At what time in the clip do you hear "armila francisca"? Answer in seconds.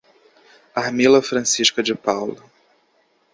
0.73-1.83